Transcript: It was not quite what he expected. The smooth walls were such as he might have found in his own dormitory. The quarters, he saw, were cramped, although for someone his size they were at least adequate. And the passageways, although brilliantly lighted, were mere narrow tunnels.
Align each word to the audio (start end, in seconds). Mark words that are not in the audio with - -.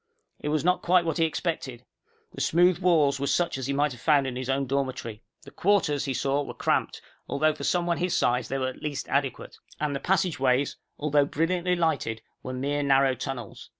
It 0.39 0.49
was 0.49 0.65
not 0.65 0.81
quite 0.81 1.05
what 1.05 1.19
he 1.19 1.25
expected. 1.25 1.85
The 2.33 2.41
smooth 2.41 2.79
walls 2.79 3.19
were 3.19 3.27
such 3.27 3.59
as 3.59 3.67
he 3.67 3.73
might 3.73 3.91
have 3.91 4.01
found 4.01 4.25
in 4.25 4.35
his 4.35 4.49
own 4.49 4.65
dormitory. 4.65 5.21
The 5.43 5.51
quarters, 5.51 6.05
he 6.05 6.13
saw, 6.15 6.41
were 6.41 6.55
cramped, 6.55 7.03
although 7.29 7.53
for 7.53 7.63
someone 7.63 7.97
his 7.99 8.17
size 8.17 8.47
they 8.47 8.57
were 8.57 8.69
at 8.69 8.81
least 8.81 9.07
adequate. 9.09 9.57
And 9.79 9.95
the 9.95 9.99
passageways, 9.99 10.75
although 10.97 11.25
brilliantly 11.25 11.75
lighted, 11.75 12.23
were 12.41 12.51
mere 12.51 12.81
narrow 12.81 13.13
tunnels. 13.13 13.69